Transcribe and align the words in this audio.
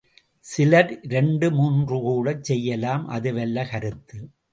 சிலர் 0.45 0.99
இரண்டு, 1.01 1.51
மூன்று 1.51 1.97
கூடச் 1.99 2.43
செய்யலாம், 2.43 3.07
அதுவல்ல 3.07 3.65
கருத்து! 3.65 4.19